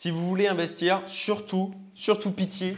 [0.00, 2.76] Si vous voulez investir, surtout, surtout pitié,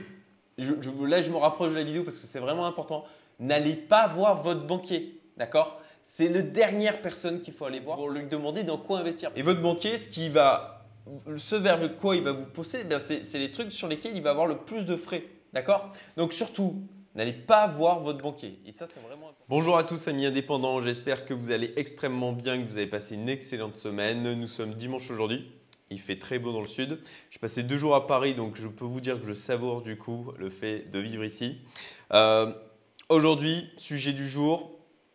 [0.56, 3.04] là je me rapproche de la vidéo parce que c'est vraiment important,
[3.38, 5.82] n'allez pas voir votre banquier, d'accord?
[6.02, 9.30] C'est la dernière personne qu'il faut aller voir pour lui demander dans quoi investir.
[9.36, 10.86] Et votre banquier, ce qui va,
[11.36, 14.30] ce vers quoi il va vous pousser, eh c'est les trucs sur lesquels il va
[14.30, 15.92] avoir le plus de frais, d'accord?
[16.16, 16.82] Donc surtout,
[17.16, 18.60] N'allez pas voir votre banquier.
[18.64, 19.44] Et ça, c'est vraiment important.
[19.48, 20.80] Bonjour à tous, amis indépendants.
[20.80, 24.34] J'espère que vous allez extrêmement bien, que vous avez passé une excellente semaine.
[24.34, 25.59] Nous sommes dimanche aujourd'hui.
[25.90, 27.00] Il fait très beau dans le sud.
[27.30, 29.96] J'ai passé deux jours à Paris, donc je peux vous dire que je savoure du
[29.96, 31.58] coup le fait de vivre ici.
[32.12, 32.52] Euh,
[33.08, 34.70] aujourd'hui, sujet du jour,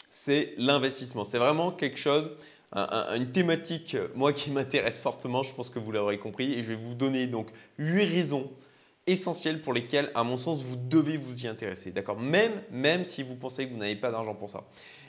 [0.10, 1.24] c'est l'investissement.
[1.24, 2.30] C'est vraiment quelque chose,
[2.74, 6.76] une thématique, moi qui m'intéresse fortement, je pense que vous l'aurez compris, et je vais
[6.76, 8.52] vous donner donc huit raisons
[9.08, 11.92] essentielles pour lesquelles, à mon sens, vous devez vous y intéresser.
[11.92, 12.20] D'accord?
[12.20, 14.66] Même, même si vous pensez que vous n'avez pas d'argent pour ça.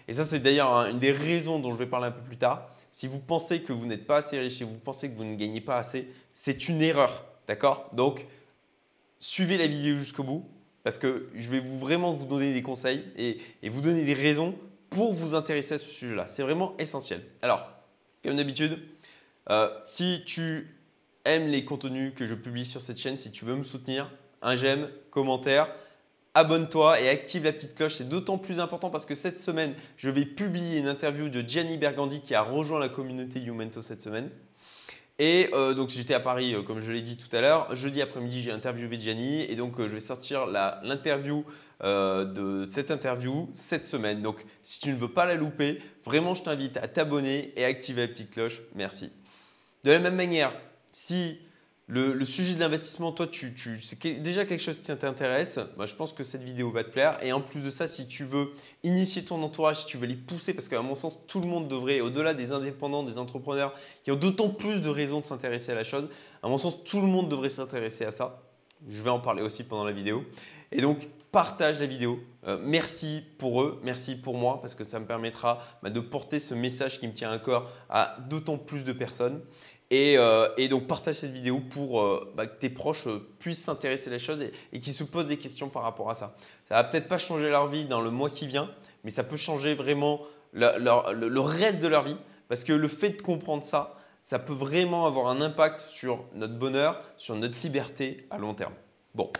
[0.06, 2.70] Et ça, c'est d'ailleurs une des raisons dont je vais parler un peu plus tard.
[2.96, 5.34] Si vous pensez que vous n'êtes pas assez riche, si vous pensez que vous ne
[5.34, 7.26] gagnez pas assez, c'est une erreur.
[7.46, 7.90] D'accord?
[7.92, 8.26] Donc,
[9.18, 10.48] suivez la vidéo jusqu'au bout
[10.82, 13.38] parce que je vais vous, vraiment vous donner des conseils et,
[13.68, 16.26] vous donner des raisons pour vous intéresser à ce sujet-là.
[16.28, 17.22] C'est vraiment essentiel.
[17.42, 17.70] Alors,
[18.24, 18.78] comme d'habitude,
[19.50, 20.74] euh, si tu
[21.26, 24.10] aimes les contenus que je publie sur cette chaîne, si tu veux me soutenir,
[24.40, 25.68] un j'aime, commentaire,
[26.36, 27.94] abonne-toi et active la petite cloche.
[27.94, 31.78] C'est d'autant plus important parce que cette semaine, je vais publier une interview de Gianni
[31.78, 34.30] Bergandi qui a rejoint la communauté Youmento cette semaine.
[35.18, 37.74] Et euh, donc j'étais à Paris, euh, comme je l'ai dit tout à l'heure.
[37.74, 41.44] Jeudi après-midi, j'ai interviewé Gianni et donc euh, je vais sortir l'interview
[41.82, 44.20] de cette interview cette semaine.
[44.20, 48.02] Donc si tu ne veux pas la louper, vraiment je t'invite à t'abonner et activer
[48.02, 48.60] la petite cloche.
[48.74, 49.10] Merci.
[49.84, 50.52] De la même manière,
[50.92, 51.38] si
[51.88, 55.60] le, sujet de l'investissement, toi, c'est déjà quelque chose qui t'intéresse.
[55.78, 57.16] Bah, je pense que cette vidéo va te plaire.
[57.22, 58.50] Et en plus de ça, si tu veux
[58.82, 61.68] initier ton entourage, si tu veux les pousser, parce qu'à mon sens, tout le monde
[61.68, 65.76] devrait, au-delà des indépendants, des entrepreneurs, qui ont d'autant plus de raisons de s'intéresser à
[65.76, 66.08] la chose,
[66.42, 68.42] à mon sens, tout le monde devrait s'intéresser à ça.
[68.88, 70.24] Je vais en parler aussi pendant la vidéo.
[70.72, 72.18] Et donc, partage la vidéo.
[72.46, 76.38] Euh, merci pour eux, merci pour moi, parce que ça me permettra bah, de porter
[76.38, 79.42] ce message qui me tient à cœur à d'autant plus de personnes.
[79.92, 84.08] Euh, et, donc partage cette vidéo pour euh, bah, que tes proches euh, puissent s'intéresser
[84.08, 86.34] à la chose et, qu'ils se posent des questions par rapport à ça.
[86.68, 88.68] Ça va peut-être pas changer leur vie dans le mois qui vient,
[89.04, 92.16] mais ça peut changer vraiment le, reste de leur vie
[92.48, 96.54] parce que le fait de comprendre ça, ça peut vraiment avoir un impact sur notre
[96.54, 98.74] bonheur, sur notre liberté à long terme.
[99.14, 99.30] Bon,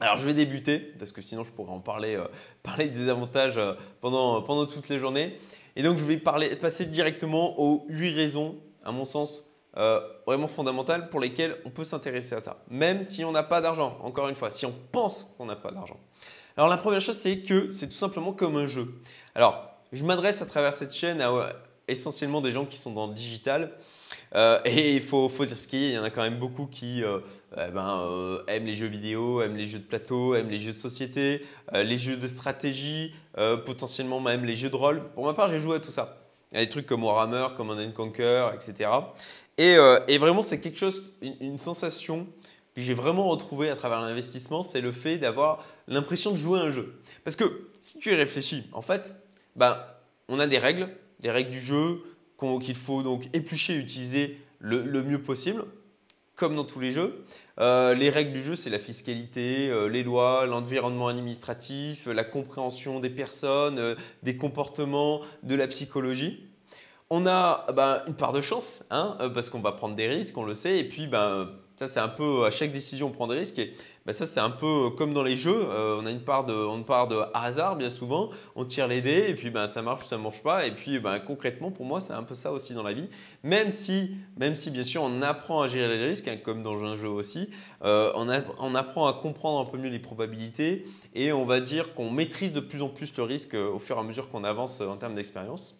[0.00, 2.20] alors je vais débuter parce que sinon je pourrais en parler,
[2.64, 3.60] parler des avantages
[4.00, 5.38] pendant, pendant toutes les journées.
[5.76, 9.44] Et donc je vais passer directement aux 8 raisons, à mon sens,
[9.78, 13.62] euh, vraiment fondamentales pour lesquelles on peut s'intéresser à ça, même si on n'a pas
[13.62, 15.98] d'argent, encore une fois, si on pense qu'on n'a pas d'argent.
[16.58, 19.00] Alors la première chose, c'est que c'est tout simplement comme un jeu.
[19.34, 21.54] Alors, je m'adresse à travers cette chaîne à
[21.88, 23.72] essentiellement des gens qui sont dans le digital.
[24.34, 26.22] Euh, et il faut, faut, dire ce qu'il y a, il y en a quand
[26.22, 27.20] même beaucoup qui euh,
[27.56, 30.78] eh ben, aiment les jeux vidéo, aiment les jeux de plateau, aiment les jeux de
[30.78, 33.14] société, les jeux de stratégie,
[33.64, 35.02] potentiellement même les jeux de rôle.
[35.14, 36.21] Pour ma part, j'ai joué à tout ça.
[36.52, 38.90] Il y a des trucs comme Warhammer, comme On Conquer, etc.
[39.60, 42.26] Euh, et, vraiment, c'est quelque chose, une, sensation
[42.74, 46.62] que j'ai vraiment retrouvée à travers l'investissement, c'est le fait d'avoir l'impression de jouer à
[46.62, 46.94] un jeu.
[47.24, 49.14] Parce que si tu y réfléchis, en fait,
[49.56, 49.78] ben,
[50.28, 50.88] on a des règles,
[51.20, 52.02] des règles du jeu
[52.60, 55.64] qu'il faut donc éplucher et utiliser le, mieux possible,
[56.42, 57.22] comme dans tous les jeux.
[57.60, 62.98] Euh, les règles du jeu, c'est la fiscalité, euh, les lois, l'environnement administratif, la compréhension
[62.98, 63.94] des personnes,
[64.24, 66.48] des comportements, de la psychologie
[67.14, 70.38] on a bah, une part de chance, hein, euh, parce qu'on va prendre des risques,
[70.38, 73.26] on le sait, et puis ben, ça c'est un peu à chaque décision on prend
[73.26, 73.74] des risques, et
[74.06, 76.52] bah, ça c'est un peu comme dans les jeux, euh, on a une part de,
[76.52, 80.04] on part de hasard bien souvent, on tire les dés, et puis ben, ça marche
[80.04, 82.52] ou ça ne marche pas, et puis ben, concrètement pour moi c'est un peu ça
[82.52, 83.08] aussi dans la vie,
[83.42, 86.84] même si, même si bien sûr on apprend à gérer les risques, hein, comme dans
[86.84, 87.50] un jeu aussi,
[87.84, 92.10] euh, on, apprend à comprendre un peu mieux les probabilités, et on va dire qu'on
[92.10, 94.96] maîtrise de plus en plus le risque au fur et à mesure qu'on avance en
[94.96, 95.76] termes d'expérience.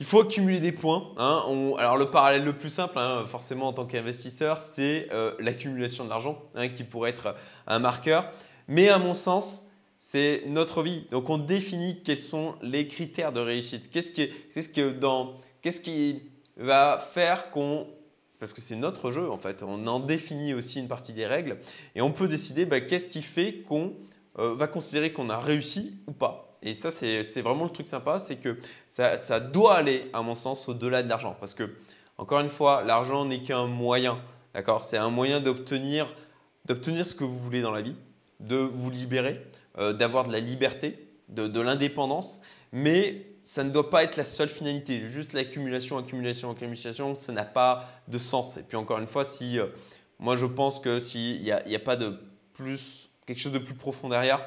[0.00, 1.12] Il faut accumuler des points.
[1.18, 1.44] Hein.
[1.78, 6.08] alors le parallèle le plus simple, hein, forcément en tant qu'investisseur, c'est euh, l'accumulation de
[6.08, 7.34] l'argent, hein, qui pourrait être
[7.66, 8.32] un marqueur.
[8.66, 9.66] Mais à mon sens,
[9.98, 11.06] c'est notre vie.
[11.10, 13.90] Donc on définit quels sont les critères de réussite.
[13.90, 14.10] Qu'est-ce
[15.80, 16.22] qui,
[16.56, 17.86] va faire qu'on
[18.38, 19.62] parce que c'est notre jeu en fait.
[19.62, 21.58] On en définit aussi une partie des règles
[21.94, 23.92] et on peut décider bah, qu'est-ce qui fait qu'on
[24.38, 26.49] euh, va considérer qu'on a réussi ou pas.
[26.62, 30.68] Et ça, c'est vraiment le truc sympa, c'est que ça, doit aller, à mon sens,
[30.68, 31.36] au-delà de l'argent.
[31.40, 31.74] Parce que,
[32.18, 34.20] encore une fois, l'argent n'est qu'un moyen.
[34.54, 34.84] D'accord?
[34.84, 36.14] C'est un moyen d'obtenir
[36.66, 37.96] ce que vous voulez dans la vie,
[38.40, 39.40] de vous libérer,
[39.78, 42.42] euh, d'avoir de la liberté, de, l'indépendance.
[42.72, 45.08] Mais ça ne doit pas être la seule finalité.
[45.08, 48.58] Juste l'accumulation, accumulation, accumulation, ça n'a pas de sens.
[48.58, 49.58] Et puis, encore une fois, si.
[49.58, 49.68] Euh,
[50.18, 52.18] Moi, je pense que s'il n'y a, a, pas de
[52.52, 54.46] plus, quelque chose de plus profond derrière,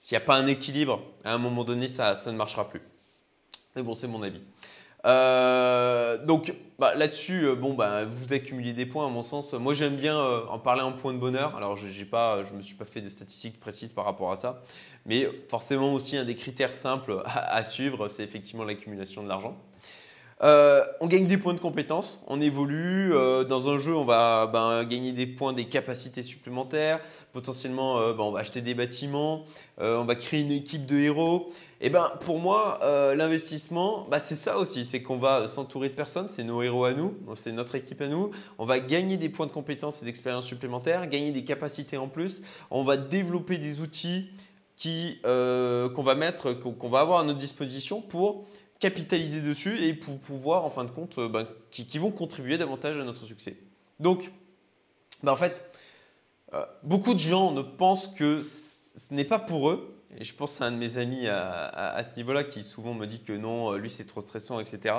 [0.00, 2.80] s'il n'y a pas un équilibre, à un moment donné, ça, ne marchera plus.
[3.76, 4.40] Mais bon, c'est mon avis.
[5.04, 9.52] Euh, donc bah, là-dessus, euh, bon, bah, vous accumulez des points à mon sens.
[9.52, 11.54] Moi, j'aime bien euh, en parler en point de bonheur.
[11.54, 14.62] Alors, je ne me suis pas fait de statistiques précises par rapport à ça.
[15.04, 19.54] Mais forcément aussi, un des critères simples à suivre, c'est effectivement l'accumulation de l'argent.
[20.42, 23.14] Euh, on gagne des points de compétences, on évolue.
[23.14, 27.00] Euh, dans un jeu, on va ben, gagner des points, des capacités supplémentaires.
[27.32, 29.44] Potentiellement, euh, ben, on va acheter des bâtiments,
[29.78, 31.50] on va créer une équipe de héros.
[31.82, 32.78] Et ben, pour moi,
[33.16, 34.84] l'investissement, ben, c'est ça aussi.
[34.84, 38.08] C'est qu'on va s'entourer de personnes, c'est nos héros à nous, c'est notre équipe à
[38.08, 38.30] nous.
[38.58, 42.42] On va gagner des points de compétences et d'expérience supplémentaires, gagner des capacités en plus.
[42.70, 44.30] On va développer des outils
[44.82, 48.46] qu'on va mettre, qu'on va avoir à notre disposition pour
[48.80, 52.98] capitaliser dessus et pour pouvoir, en fin de compte, euh, ben, qui, vont contribuer davantage
[52.98, 53.56] à notre succès.
[54.00, 54.32] Donc,
[55.22, 55.70] ben, en fait,
[56.54, 59.94] euh, beaucoup de gens ne pensent que ce n'est pas pour eux.
[60.18, 63.22] Et je pense à un de mes amis à ce niveau-là qui souvent me dit
[63.22, 64.96] que non, euh, lui c'est trop stressant, etc.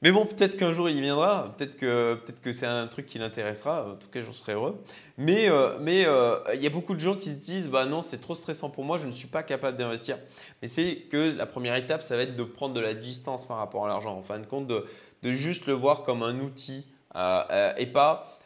[0.00, 3.06] Mais bon, peut-être qu'un jour il y viendra, peut-être que, peut que c'est un truc
[3.06, 4.80] qui l'intéressera, en tout cas j'en serais heureux.
[5.16, 8.02] Mais euh, mais euh, il y a beaucoup de gens qui se disent bah non,
[8.02, 10.16] c'est trop stressant pour moi, je ne suis pas capable d'investir.
[10.62, 13.56] Mais c'est que la première étape, ça va être de prendre de la distance par
[13.56, 14.84] rapport à l'argent, en fin de compte, de,
[15.24, 16.86] de juste le voir comme un outil
[17.16, 18.38] euh, et pas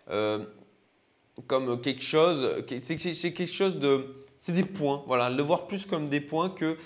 [1.47, 4.25] comme quelque chose, c'est quelque chose de.
[4.39, 6.77] C'est des points, voilà, le voir plus comme des points que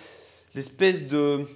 [0.54, 1.46] l'espèce de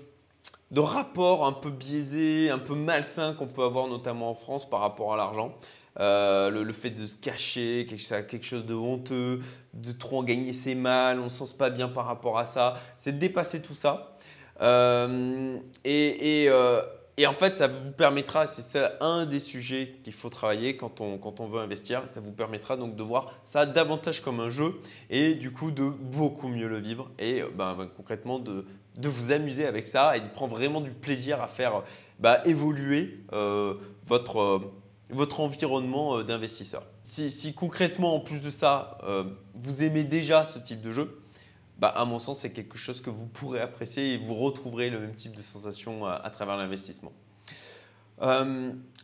[0.71, 4.81] de rapport un peu biaisé, un peu malsain qu'on peut avoir notamment en France par
[4.81, 5.55] rapport à l'argent.
[5.99, 9.41] Euh, le, fait de se cacher, quelque, chose de honteux,
[9.75, 12.45] de trop en gagner c'est mal, on ne se sent pas bien par rapport à
[12.45, 12.81] ça.
[12.97, 14.17] C'est de dépasser tout ça.
[14.63, 16.83] Euh, et, euh,
[17.17, 21.19] et, en fait, ça vous permettra, c'est un des sujets qu'il faut travailler quand on,
[21.19, 24.81] quand on veut investir, ça vous permettra donc de voir ça davantage comme un jeu
[25.09, 28.65] et du coup de beaucoup mieux le vivre et ben, ben concrètement de,
[29.01, 31.83] de vous amuser avec ça et de prendre vraiment du plaisir à faire
[32.19, 33.75] bah, évoluer euh,
[34.07, 34.73] votre, euh,
[35.09, 36.85] votre environnement euh, d'investisseur.
[37.03, 38.99] Si, concrètement, en plus de ça,
[39.55, 41.23] vous aimez déjà ce type de jeu,
[41.79, 45.01] bah, à mon sens, c'est quelque chose que vous pourrez apprécier et vous retrouverez le
[45.01, 47.13] même type de sensation à, à travers l'investissement.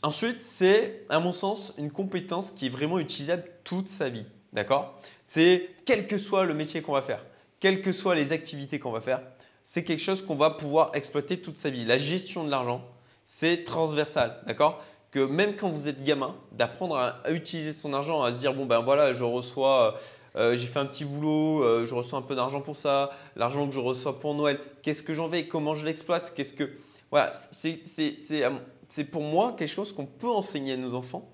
[0.02, 4.26] ensuite, c'est, à mon sens, une compétence qui est vraiment utilisable toute sa vie.
[4.52, 5.00] D'accord?
[5.24, 7.24] C'est quel que soit le métier qu'on va faire,
[7.60, 9.22] quelles que soient les activités qu'on va faire,
[9.68, 11.84] c'est quelque chose qu'on va pouvoir exploiter toute sa vie.
[11.84, 12.84] La gestion de l'argent,
[13.24, 14.80] c'est transversal, d'accord?
[15.10, 18.64] Que même quand vous êtes gamin, d'apprendre à, utiliser son argent, à se dire bon
[18.64, 19.98] ben voilà, je reçois,
[20.36, 23.10] euh, euh, j'ai fait un petit boulot, euh, je reçois un peu d'argent pour ça,
[23.34, 26.70] l'argent que je reçois pour Noël, qu'est-ce que j'en vais, comment je l'exploite, qu'est-ce que
[27.10, 31.28] voilà, c'est pour moi quelque chose qu'on peut enseigner à nos enfants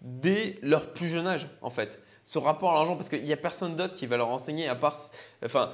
[0.00, 2.02] dès leur plus jeune âge en fait.
[2.24, 4.74] Ce rapport à l'argent, parce qu'il n'y a personne d'autre qui va leur enseigner à
[4.74, 4.96] part,
[5.44, 5.70] enfin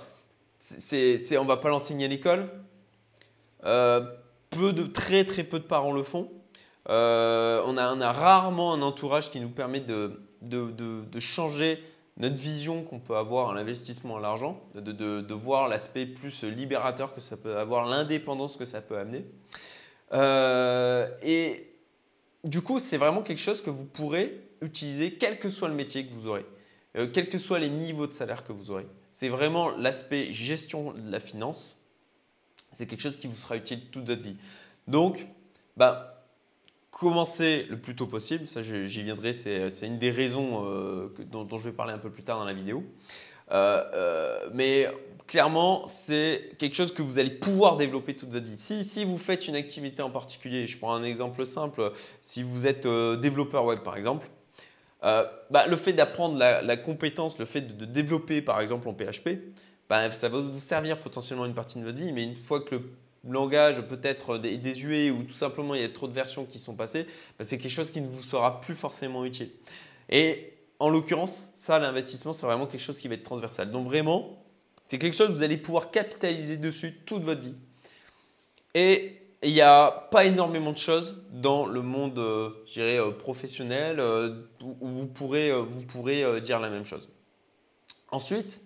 [0.59, 2.49] c'est, on ne va pas l'enseigner à l'école.
[3.65, 4.01] Euh,
[4.51, 6.31] peu de, très très peu de parents le font.
[6.89, 11.83] Euh, on, a, a, rarement un entourage qui nous permet de changer
[12.19, 17.21] notre vision qu'on peut avoir à l'investissement à l'argent, de, voir l'aspect plus libérateur que
[17.21, 19.25] ça peut avoir, l'indépendance que ça peut amener.
[20.13, 21.73] Euh, et
[22.43, 26.07] du coup, c'est vraiment quelque chose que vous pourrez utiliser quel que soit le métier
[26.07, 26.45] que vous aurez,
[27.13, 28.87] quels que soient les niveaux de salaire que vous aurez
[29.19, 31.77] c'est vraiment l'aspect gestion de la finance.
[32.71, 34.37] C'est quelque chose qui vous sera utile toute votre vie.
[34.87, 35.27] Donc,
[35.77, 36.23] bah,
[36.93, 38.47] commencez le plus tôt possible.
[38.47, 39.33] Ça, j'y viendrai.
[39.33, 42.53] C'est une des raisons euh, dont, je vais parler un peu plus tard dans la
[42.53, 42.85] vidéo.
[43.51, 44.87] Euh, euh, mais
[45.27, 48.57] clairement, c'est quelque chose que vous allez pouvoir développer toute votre vie.
[48.57, 52.69] Si, si, vous faites une activité en particulier, je prends un exemple simple, si vous
[52.69, 54.31] êtes développeur web par exemple,
[55.05, 59.31] euh, bah, le fait d'apprendre la, compétence, le fait de, développer par exemple en PHP,
[59.89, 62.75] bah, ça va vous servir potentiellement une partie de votre vie, mais une fois que
[62.75, 66.59] le langage peut être désuet ou tout simplement il y a trop de versions qui
[66.59, 67.07] sont passées,
[67.39, 69.51] bah, c'est quelque chose qui ne vous sera plus forcément utile.
[70.11, 73.71] Et en l'occurrence, ça, l'investissement, c'est vraiment quelque chose qui va être transversal.
[73.71, 74.39] Donc vraiment,
[74.87, 77.55] c'est quelque chose que vous allez pouvoir capitaliser dessus toute votre vie.
[79.43, 84.01] Il n'y a pas énormément de choses dans le monde, euh, je dirais, euh, professionnel
[84.01, 84.43] euh,
[84.81, 87.09] où vous pourrez, vous pourrez dire la même chose.
[88.11, 88.63] Ensuite,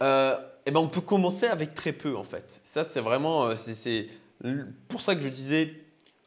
[0.00, 2.60] eh ben on peut commencer avec très peu en fait.
[2.64, 4.08] Ça, c'est vraiment, c'est
[4.88, 5.74] pour ça que je disais,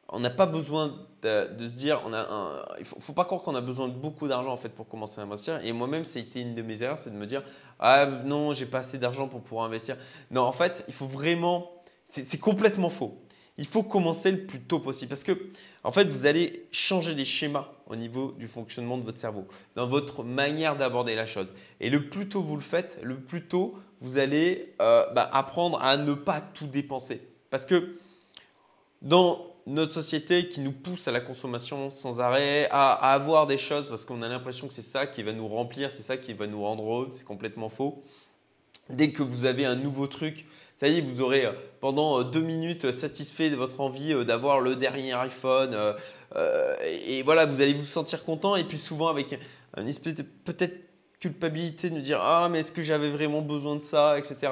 [0.10, 3.56] on n'a pas besoin de, se dire, on a il faut, faut, pas croire qu'on
[3.56, 5.60] a besoin de beaucoup d'argent en fait pour commencer à investir.
[5.64, 7.44] Et moi-même, c'était une de mes erreurs, c'est de me dire,
[7.80, 9.98] ah non, j'ai pas assez d'argent pour pouvoir investir.
[10.32, 11.72] Non, en fait, il faut vraiment,
[12.06, 13.20] c'est complètement faux
[13.58, 15.50] il faut commencer le plus tôt possible parce que
[15.84, 19.88] en fait, vous allez changer des schémas au niveau du fonctionnement de votre cerveau, dans
[19.88, 21.54] votre manière d'aborder la chose.
[21.80, 25.82] Et le plus tôt vous le faites, le plus tôt vous allez euh, bah, apprendre
[25.82, 27.22] à ne pas tout dépenser.
[27.50, 27.98] Parce que
[29.02, 33.90] dans notre société qui nous pousse à la consommation sans arrêt, à, avoir des choses
[33.90, 36.48] parce qu'on a l'impression que c'est ça qui va nous remplir, c'est ça qui va
[36.48, 38.02] nous rendre heureux, c'est complètement faux.
[38.90, 40.46] Dès que vous avez un nouveau truc,
[40.78, 44.24] ça y est, vous aurez euh, pendant euh, deux minutes satisfait de votre envie euh,
[44.24, 45.76] d'avoir le dernier iPhone.
[46.86, 48.56] Et voilà, vous allez vous sentir content.
[48.56, 49.36] Et puis souvent avec
[49.76, 50.78] une espèce de peut-être
[51.20, 54.52] culpabilité de nous dire Ah, mais est-ce que j'avais vraiment besoin de ça, etc.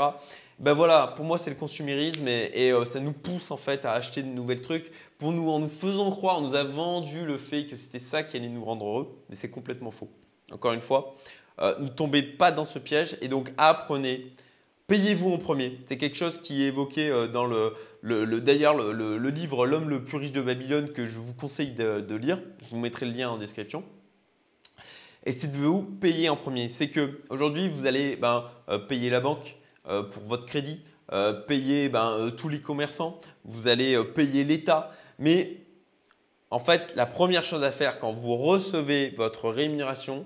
[0.57, 4.23] Ben voilà, pour moi, c'est le consumérisme et, ça nous pousse en fait à acheter
[4.23, 7.67] de nouvelles trucs pour nous, en nous faisant croire, on nous a vendu le fait
[7.67, 10.09] que c'était ça qui allait nous rendre heureux, mais c'est complètement faux.
[10.51, 11.13] Encore une fois,
[11.59, 14.33] euh, ne tombez pas dans ce piège et donc apprenez.
[14.87, 15.79] Payez-vous en premier.
[15.87, 17.73] C'est quelque chose qui est évoqué euh, dans le,
[18.03, 22.15] le, d'ailleurs le, livre L'homme le plus riche de Babylone que je vous conseille de,
[22.15, 22.39] lire.
[22.61, 23.83] Je vous mettrai le lien en description.
[25.25, 26.69] Et c'est de vous payer en premier.
[26.69, 29.57] C'est que aujourd'hui vous allez ben, euh, payer la banque
[30.11, 30.81] pour votre crédit,
[31.47, 34.91] payer ben, tous les commerçants, vous allez payer l'État.
[35.19, 35.57] Mais
[36.49, 40.25] en fait, la première chose à faire quand vous recevez votre rémunération,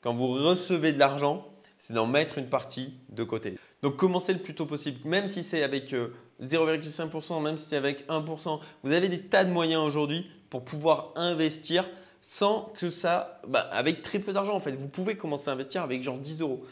[0.00, 1.46] quand vous recevez de l'argent,
[1.78, 3.56] c'est d'en mettre une partie de côté.
[3.84, 5.94] Donc commencez le plus tôt possible, même si c'est avec
[6.42, 8.58] 0,5%, euh, même si c'est avec 1%.
[8.82, 11.86] Vous avez des tas de moyens aujourd'hui pour pouvoir investir
[12.22, 14.74] sans que ça, bah, avec très peu d'argent en fait.
[14.74, 16.64] Vous pouvez commencer à investir avec genre 10 euros.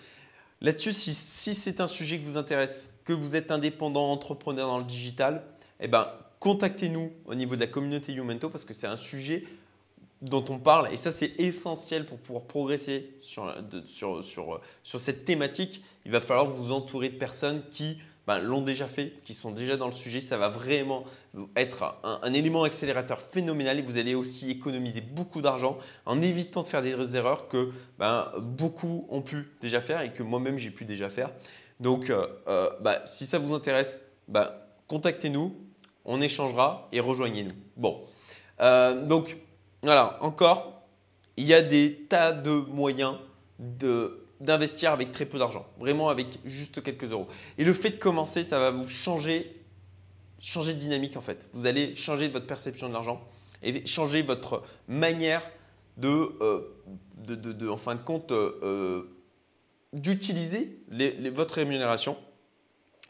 [0.63, 4.85] Là-dessus, si, c'est un sujet qui vous intéresse, que vous êtes indépendant, entrepreneur dans le
[4.85, 5.45] digital,
[5.81, 6.09] eh ben,
[6.41, 9.45] contactez-nous au niveau de la communauté Youmento parce que c'est un sujet
[10.23, 10.93] dont on parle.
[10.93, 15.83] Et ça, c'est essentiel pour pouvoir progresser sur, sur, sur, sur, cette thématique.
[16.07, 19.77] Il va falloir vous entourer de personnes qui ben, l'ont déjà fait, qui sont déjà
[19.77, 20.21] dans le sujet.
[20.21, 21.05] Ça va vraiment
[21.57, 25.77] être un, élément accélérateur phénoménal et vous allez aussi économiser beaucoup d'argent
[26.07, 30.23] en évitant de faire des erreurs que ben, beaucoup ont pu déjà faire et que
[30.23, 31.31] moi-même j'ai pu déjà faire.
[31.81, 33.99] Donc, euh, euh, bah, si ça vous intéresse,
[34.87, 35.57] contactez-nous,
[36.05, 37.55] on échangera et rejoignez-nous.
[37.77, 38.03] Bon,
[38.61, 39.37] euh, donc
[39.83, 40.83] voilà, encore,
[41.37, 43.17] il y a des tas de moyens
[43.59, 47.27] d'investir avec très peu d'argent, vraiment avec juste quelques euros.
[47.59, 49.61] Et le fait de commencer, ça va vous changer,
[50.41, 51.49] changer de dynamique en fait.
[51.53, 53.21] Vous allez changer votre perception de l'argent
[53.63, 55.43] et changer votre manière
[55.97, 56.61] de, euh,
[57.17, 59.05] de, en fin de compte, euh,
[59.93, 60.79] d'utiliser
[61.33, 62.17] votre rémunération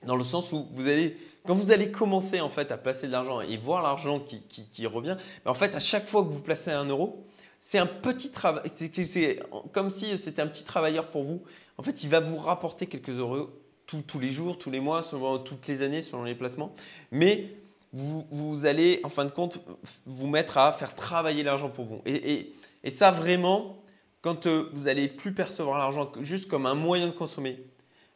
[0.07, 1.17] dans le sens où vous allez
[1.47, 5.17] quand vous allez commencer en fait à placer de l'argent et voir l'argent qui, revient,
[5.45, 7.27] en fait à chaque fois que vous placez un euro,
[7.59, 9.41] c'est un petit travail, c'est
[9.73, 11.43] comme si c'était un petit travailleur pour vous.
[11.79, 13.51] En fait, il va vous rapporter quelques euros
[13.87, 16.73] tous les jours, tous les mois, selon, toutes les années, selon les placements.
[17.11, 17.55] Mais
[17.93, 19.61] vous, allez, en fin de compte,
[20.07, 22.01] vous mettre à faire travailler l'argent pour vous.
[22.07, 22.55] Et,
[22.85, 23.83] et, ça, vraiment,
[24.23, 27.63] quand euh, vous allez plus percevoir l'argent juste comme un moyen de consommer,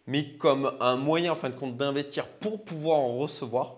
[0.06, 3.76] mais comme un moyen en fin de compte d'investir pour pouvoir en recevoir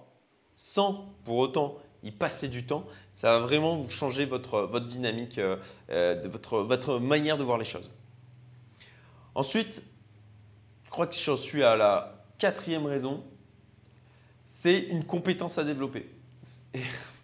[0.57, 5.39] sans pour autant y passer du temps, ça va vraiment vous changer votre, votre dynamique,
[5.39, 5.57] euh,
[5.91, 7.91] euh, votre, votre manière de voir les choses.
[9.35, 9.85] Ensuite,
[10.85, 13.25] je crois que j'en suis à la quatrième raison,
[14.47, 16.09] c'est une compétence à développer.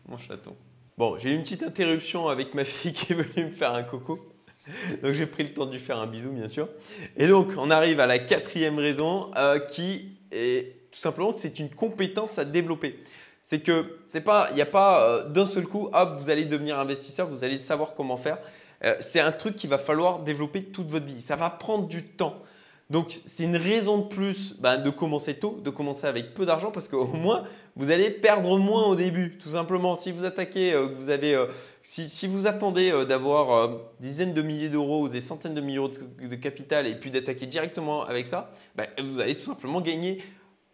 [0.08, 0.56] Mon chaton.
[0.96, 3.82] Bon, j'ai eu une petite interruption avec ma fille qui est venue me faire un
[3.82, 4.33] coco.
[5.02, 6.68] Donc j'ai pris le temps de lui faire un bisou, bien sûr.
[7.16, 11.58] Et donc on arrive à la quatrième raison euh, qui est tout simplement que c'est
[11.58, 12.98] une compétence à développer.
[13.42, 16.46] C'est que c'est pas, il n'y a pas euh, d'un seul coup, hop, vous allez
[16.46, 18.38] devenir investisseur, vous allez savoir comment faire.
[18.84, 21.20] Euh, c'est un truc qu'il va falloir développer toute votre vie.
[21.20, 22.42] Ça va prendre du temps.
[22.90, 26.70] Donc, c'est une raison de plus bah, de commencer tôt, de commencer avec peu d'argent
[26.70, 27.44] parce qu'au moins,
[27.76, 29.38] vous allez perdre moins au début.
[29.38, 31.46] Tout simplement, si vous attaquez, euh, vous avez, euh,
[31.82, 36.34] si, vous attendez euh, d'avoir dizaines de milliers d'euros ou des centaines de millions de,
[36.36, 40.22] capital et puis d'attaquer directement avec ça, bah, vous allez tout simplement gagner,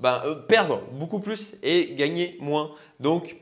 [0.01, 2.73] bah, perdre beaucoup plus et gagner moins.
[2.99, 3.37] Donc,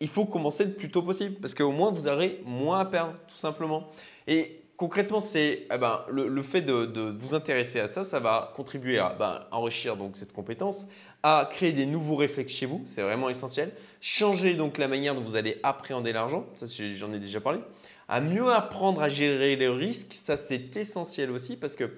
[0.00, 3.14] il faut commencer le plus tôt possible parce qu'au moins, vous aurez moins à perdre,
[3.26, 3.88] tout simplement.
[4.26, 8.98] Et concrètement, c'est eh ben, le, fait de, vous intéresser à ça, ça va contribuer
[8.98, 10.86] à ben, enrichir donc cette compétence,
[11.22, 13.72] à créer des nouveaux réflexes chez vous, c'est vraiment essentiel.
[14.00, 17.60] Changer donc la manière dont vous allez appréhender l'argent, ça j'en ai déjà parlé.
[18.08, 21.90] À mieux apprendre à gérer les risques, ça c'est essentiel aussi parce que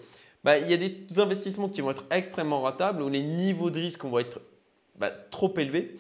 [0.45, 3.81] ben, il y a des investissements qui vont être extrêmement rentables où les niveaux de
[3.81, 4.41] risque vont être
[5.31, 5.97] trop élevés.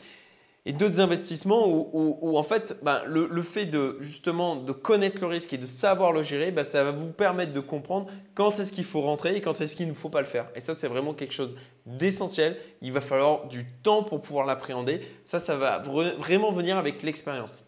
[0.68, 5.54] Et d'autres investissements où, en fait, ben, le, fait de justement de connaître le risque
[5.54, 8.84] et de savoir le gérer, ben, ça va vous permettre de comprendre quand est-ce qu'il
[8.84, 10.46] faut rentrer et quand est-ce qu'il ne faut pas le faire.
[10.54, 11.56] Et ça, c'est vraiment quelque chose
[11.86, 12.58] d'essentiel.
[12.82, 15.00] Il va falloir du temps pour pouvoir l'appréhender.
[15.22, 17.64] Ça, ça va vraiment venir avec l'expérience.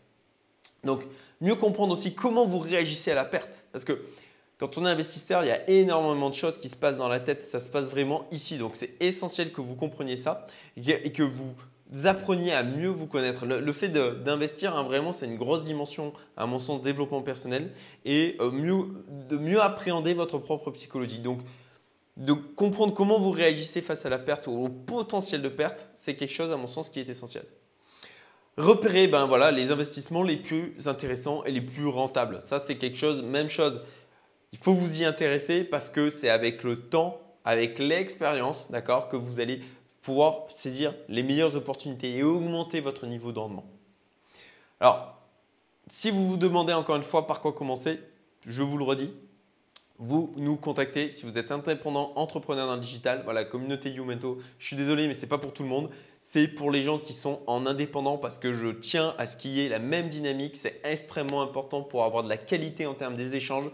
[0.85, 1.01] Donc,
[1.41, 3.65] mieux comprendre aussi comment vous réagissez à la perte.
[3.73, 3.99] Parce que
[4.59, 7.21] quand on est investisseur, il y a énormément de choses qui se passent dans la
[7.21, 7.43] tête.
[7.43, 8.59] Ça se passe vraiment ici.
[8.59, 11.55] Donc, c'est essentiel que vous compreniez ça et que vous
[12.05, 13.47] appreniez à mieux vous connaître.
[13.47, 17.73] Le, fait d'investir, hein, vraiment, c'est une grosse dimension, à mon sens, développement personnel
[18.05, 21.19] et euh, mieux, de mieux appréhender votre propre psychologie.
[21.19, 21.41] Donc,
[22.17, 26.15] de comprendre comment vous réagissez face à la perte ou au potentiel de perte, c'est
[26.15, 27.45] quelque chose, à mon sens, qui est essentiel.
[28.57, 32.43] Repérer ben voilà, les investissements les plus intéressants et les plus rentables.
[32.43, 33.81] Ça, c'est quelque chose, même chose.
[34.53, 39.17] Il faut vous y intéresser parce que c'est avec le temps, avec l'expérience, d'accord, que
[39.17, 39.61] vous allez
[40.03, 43.65] pouvoir saisir les meilleures opportunités et augmenter votre niveau de rendement.
[44.81, 45.21] Alors,
[45.87, 48.01] si vous vous demandez encore une fois par quoi commencer,
[48.47, 49.11] je vous le redis,
[50.03, 53.21] vous nous contactez si vous êtes indépendant, entrepreneur dans le digital.
[53.25, 54.39] Voilà, communauté Youmento.
[54.59, 55.91] Je suis désolé, mais ce n'est pas pour tout le monde.
[56.23, 59.51] C'est pour les gens qui sont en indépendant parce que je tiens à ce qu'il
[59.51, 60.57] y ait la même dynamique.
[60.57, 63.71] C'est extrêmement important pour avoir de la qualité en termes des échanges.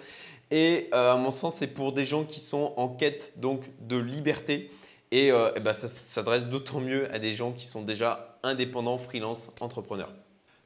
[0.50, 3.96] Et euh, à mon sens, c'est pour des gens qui sont en quête donc de
[3.96, 4.70] liberté
[5.10, 8.98] et, euh, eh ben, ça s'adresse d'autant mieux à des gens qui sont déjà indépendants,
[8.98, 10.12] freelance, entrepreneurs.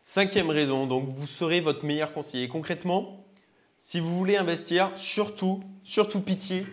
[0.02, 2.48] Cinquième raison, donc vous serez votre meilleur conseiller.
[2.48, 3.24] Concrètement,
[3.78, 6.66] si vous voulez investir, surtout, surtout pitié,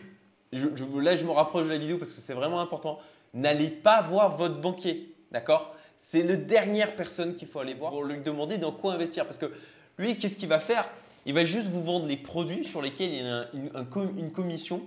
[0.54, 3.00] là je me rapproche de la vidéo parce que c'est vraiment important,
[3.34, 5.76] n'allez pas voir votre banquier, d'accord?
[5.98, 9.26] C'est la dernière personne qu'il faut aller voir pour lui demander dans quoi investir.
[9.26, 9.52] Parce que
[9.98, 10.88] lui, qu'est-ce qu'il va faire?
[11.26, 13.50] Il va juste vous vendre les produits sur lesquels il y a
[14.18, 14.84] une commission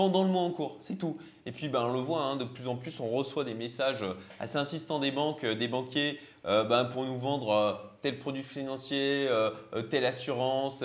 [0.00, 1.18] pendant le mois en cours, c'est tout.
[1.44, 4.02] Et puis ben, on le voit, hein, de plus en plus on reçoit des messages
[4.38, 8.42] assez insistants des banques, euh, des banquiers euh, ben, pour nous vendre euh, tel produit
[8.42, 9.28] financier,
[9.90, 10.82] telle assurance,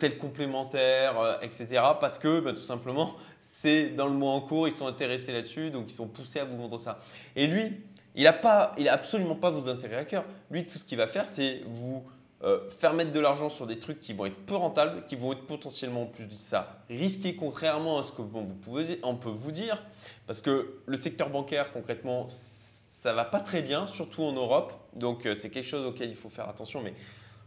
[0.00, 1.66] tel complémentaire, etc.
[2.00, 5.68] Parce que ben, tout simplement c'est dans le mois en cours, ils sont intéressés là-dessus,
[5.68, 7.00] donc ils sont poussés à vous vendre ça.
[7.36, 7.82] Et lui,
[8.14, 10.24] il n'a absolument pas vos intérêts à cœur.
[10.50, 12.02] Lui, tout ce qu'il va faire, c'est vous
[12.44, 15.32] euh, faire mettre de l'argent sur des trucs qui vont être peu rentables, qui vont
[15.32, 19.28] être potentiellement en plus de ça risqués, contrairement à ce que vous pouvez, on peut
[19.28, 19.82] vous dire,
[20.28, 24.72] parce que le secteur bancaire concrètement, ça va pas très bien, surtout en Europe.
[24.94, 26.94] Donc euh, c'est quelque chose auquel il faut faire attention, mais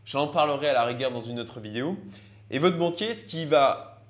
[0.03, 1.95] j'en parlerai à la rigueur dans une autre vidéo.
[2.49, 4.01] Et votre banquier, ce qui va,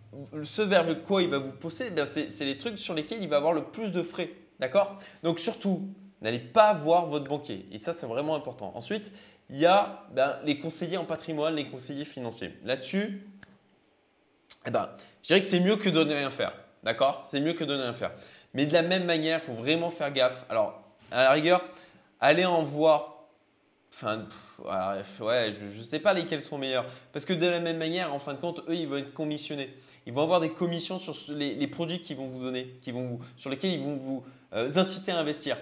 [0.41, 3.37] ce vers quoi il va vous pousser, eh c'est les trucs sur lesquels il va
[3.37, 4.97] avoir le plus de frais, d'accord?
[5.21, 5.89] Donc surtout,
[6.21, 7.67] n'allez pas voir votre banquier.
[7.71, 8.71] Et ça, c'est vraiment important.
[8.75, 9.11] Ensuite,
[9.51, 12.57] il y a ben, les conseillers en patrimoine, les conseillers financiers.
[12.63, 13.27] Là-dessus,
[14.65, 14.89] eh ben,
[15.21, 16.53] je dirais que c'est mieux que de ne rien faire.
[16.83, 17.23] D'accord?
[17.25, 18.11] C'est mieux que de ne rien faire.
[18.53, 20.45] Mais de la même manière, il faut vraiment faire gaffe.
[20.49, 21.63] Alors, à la rigueur,
[22.19, 23.25] allez en voir.
[23.93, 24.25] Enfin,
[25.19, 26.85] ouais, je ne sais pas lesquels sont meilleurs.
[27.11, 29.75] Parce que de la même manière, en fin de compte, eux, ils vont être commissionnés.
[30.05, 33.19] Ils vont avoir des commissions sur les, produits qu'ils vont vous donner, qui vont vous,
[33.35, 35.57] sur lesquels ils vont vous euh, inciter à investir.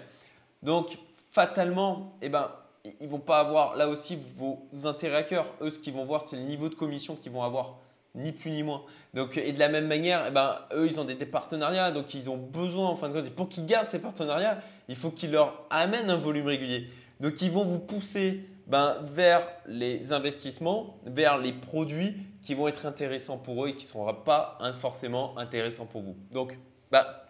[0.61, 0.97] Donc,
[1.31, 2.51] fatalement, eh ben,
[2.99, 5.45] ils vont pas avoir là aussi vos intérêts à cœur.
[5.61, 7.77] Eux, ce qu'ils vont voir, c'est le niveau de commission qu'ils vont avoir,
[8.15, 8.83] ni plus ni moins.
[9.13, 12.29] Donc, et de la même manière, eh ben, eux, ils ont des, partenariats, donc ils
[12.29, 15.65] ont besoin, en fin de compte, pour qu'ils gardent ces partenariats, il faut qu'ils leur
[15.69, 16.87] amènent un volume régulier.
[17.19, 22.85] Donc, ils vont vous pousser ben, vers les investissements, vers les produits qui vont être
[22.85, 26.15] intéressants pour eux et qui ne seront pas forcément intéressants pour vous.
[26.31, 26.57] Donc,
[26.91, 27.25] bah,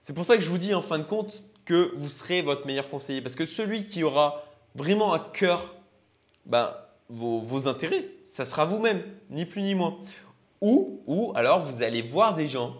[0.00, 2.66] c'est pour ça que je vous dis en fin de compte, que vous serez votre
[2.66, 3.20] meilleur conseiller.
[3.20, 4.42] Parce que celui qui aura
[4.74, 5.74] vraiment à cœur
[6.46, 6.74] ben,
[7.10, 9.98] vos, intérêts, ça sera vous-même, ni plus ni moins.
[10.62, 12.76] Ou, ou alors vous allez voir des gens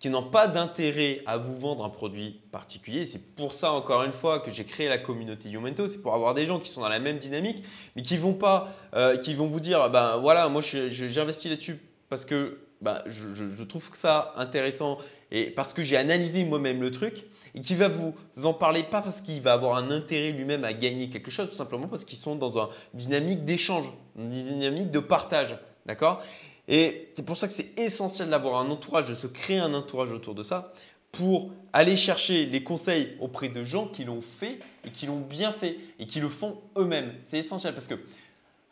[0.00, 3.04] qui n'ont pas d'intérêt à vous vendre un produit particulier.
[3.04, 5.86] C'est pour ça, encore une fois, que j'ai créé la communauté Youmento.
[5.86, 7.62] C'est pour avoir des gens qui sont dans la même dynamique,
[7.94, 11.78] mais qui vont pas, euh, qui vont vous dire, ben voilà, moi j'ai investi là-dessus
[12.08, 12.58] parce que
[13.06, 14.98] je, je, trouve que ça intéressant
[15.30, 18.14] et parce que j'ai analysé moi-même le truc et qui va vous
[18.44, 21.56] en parler pas parce qu'il va avoir un intérêt lui-même à gagner quelque chose, tout
[21.56, 25.56] simplement parce qu'ils sont dans une dynamique d'échange, une dynamique de partage.
[25.86, 26.22] D'accord?
[26.68, 30.12] Et c'est pour ça que c'est essentiel d'avoir un entourage, de se créer un entourage
[30.12, 30.72] autour de ça
[31.12, 35.50] pour aller chercher les conseils auprès de gens qui l'ont fait et qui l'ont bien
[35.50, 37.12] fait et qui le font eux-mêmes.
[37.18, 37.94] C'est essentiel parce que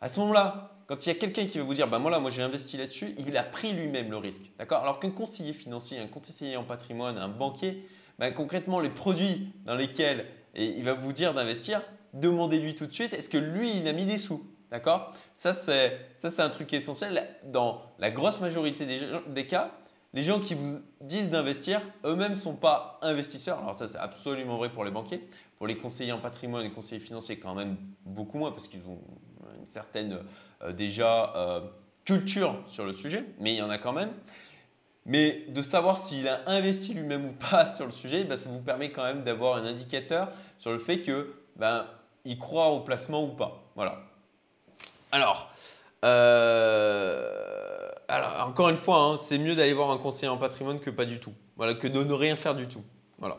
[0.01, 2.19] à ce moment-là, quand il y a quelqu'un qui va vous dire, bah moi là,
[2.19, 4.51] moi j'ai investi là-dessus, il a pris lui-même le risque.
[4.57, 4.81] D'accord?
[4.81, 7.85] Alors qu'un conseiller financier, un conseiller en patrimoine, un banquier,
[8.17, 10.25] bah, concrètement, les produits dans lesquels
[10.55, 11.83] il va vous dire d'investir,
[12.15, 15.13] demandez-lui tout de suite, est-ce que lui, il a mis des sous D'accord?
[15.35, 17.23] Ça, c'est un truc essentiel.
[17.43, 19.71] Dans la grosse majorité des, des cas,
[20.13, 23.59] les gens qui vous disent d'investir, eux-mêmes ne sont pas investisseurs.
[23.59, 25.27] Alors ça, c'est absolument vrai pour les banquiers.
[25.59, 28.99] Pour les conseillers en patrimoine et conseillers financiers, quand même beaucoup moins parce qu'ils ont
[29.57, 30.19] une certaine
[30.61, 31.61] euh, déjà euh,
[32.05, 34.11] culture sur le sujet, mais il y en a quand même.
[35.05, 38.59] Mais de savoir s'il a investi lui-même ou pas sur le sujet, ben, ça vous
[38.59, 41.85] permet quand même d'avoir un indicateur sur le fait que ben,
[42.25, 43.63] il croit au placement ou pas.
[43.75, 43.99] Voilà.
[45.11, 45.51] Alors,
[46.05, 50.89] euh, alors encore une fois, hein, c'est mieux d'aller voir un conseiller en patrimoine que
[50.89, 51.33] pas du tout.
[51.57, 52.83] Que de ne rien faire du tout.
[53.17, 53.37] Voilà.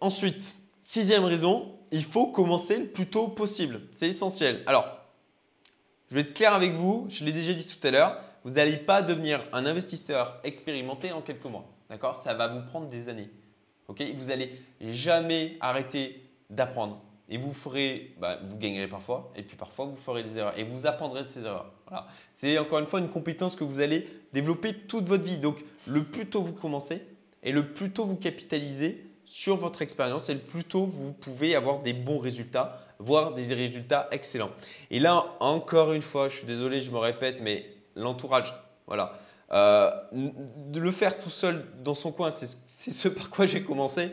[0.00, 3.82] Ensuite, sixième raison, il faut commencer le plus tôt possible.
[3.92, 4.64] C'est essentiel.
[4.66, 4.98] Alors,
[6.08, 8.76] je vais être clair avec vous, je l'ai déjà dit tout à l'heure, vous n'allez
[8.78, 11.64] pas devenir un investisseur expérimenté en quelques mois.
[11.88, 12.18] D'accord?
[12.18, 13.30] Ça va vous prendre des années.
[13.86, 14.02] Ok?
[14.16, 17.00] Vous n'allez jamais arrêter d'apprendre.
[17.28, 20.64] Et vous ferez, bah, vous gagnerez parfois, et puis parfois vous ferez des erreurs, et
[20.64, 21.70] vous apprendrez de ces erreurs.
[21.86, 22.08] Voilà.
[22.32, 25.38] C'est encore une fois une compétence que vous allez développer toute votre vie.
[25.38, 27.02] Donc, le plus tôt vous commencez,
[27.44, 31.80] et le plus tôt vous capitalisez sur votre expérience, et plus tôt vous pouvez avoir
[31.80, 34.50] des bons résultats, voire des résultats excellents.
[34.90, 38.54] Et là, encore une fois, je suis désolé, je me répète, mais l'entourage,
[38.86, 39.18] voilà.
[39.52, 44.10] Euh, de le faire tout seul dans son coin, c'est ce par quoi j'ai commencé.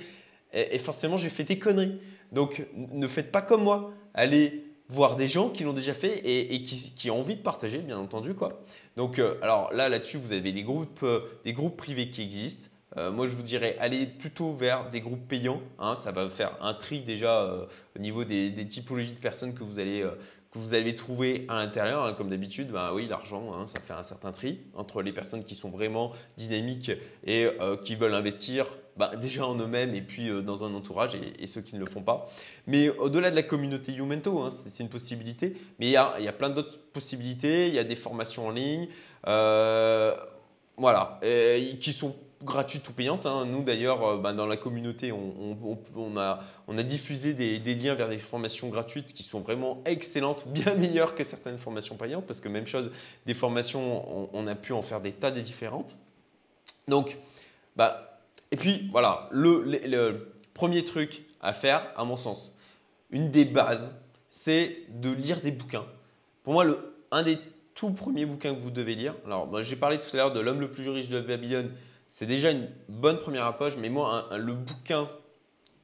[0.53, 1.99] Et, forcément, j'ai fait des conneries.
[2.31, 3.93] Donc, ne faites pas comme moi.
[4.13, 7.97] Allez voir des gens qui l'ont déjà fait et, qui, ont envie de partager, bien
[7.97, 8.33] entendu.
[8.33, 8.61] Quoi.
[8.97, 12.67] Donc, euh, alors là, là-dessus, vous avez des groupes, euh, des groupes privés qui existent.
[12.97, 15.61] Moi, je vous dirais, allez plutôt vers des groupes payants.
[15.79, 15.95] Hein.
[15.95, 20.05] ça va faire un tri déjà au niveau des, typologies de personnes que vous allez,
[20.51, 22.03] que vous allez trouver à l'intérieur.
[22.03, 25.43] Hein, comme d'habitude, ben oui, l'argent, hein, ça fait un certain tri entre les personnes
[25.43, 26.91] qui sont vraiment dynamiques
[27.25, 31.15] et euh, qui veulent investir ben, déjà en eux-mêmes et puis euh, dans un entourage
[31.15, 32.29] et, ceux qui ne le font pas.
[32.67, 35.55] Mais au-delà de la communauté Youmento, c'est une possibilité.
[35.79, 37.69] Mais il y a, y a plein d'autres possibilités.
[37.69, 38.89] Il y a des formations en ligne.
[39.27, 40.13] Euh,
[40.77, 41.19] voilà,
[41.79, 43.25] qui sont gratuite ou payante.
[43.25, 43.45] Hein.
[43.45, 48.69] Nous, d'ailleurs, euh, bah, dans la communauté, on, a, diffusé des, liens vers des formations
[48.69, 52.91] gratuites qui sont vraiment excellentes, bien meilleures que certaines formations payantes, parce que même chose,
[53.25, 55.97] des formations, on, a pu en faire des tas de différentes.
[56.87, 57.17] Donc,
[57.75, 58.19] bah,
[58.51, 62.53] et puis voilà, le, premier truc à faire, à mon sens,
[63.09, 63.91] une des bases,
[64.29, 65.85] c'est de lire des bouquins.
[66.43, 66.65] Pour moi,
[67.11, 67.37] un des
[67.73, 70.59] tout premiers bouquins que vous devez lire, alors j'ai parlé tout à l'heure de L'homme
[70.59, 71.71] le plus riche de Babylone,
[72.11, 75.09] c'est déjà une bonne première approche, mais moi, le bouquin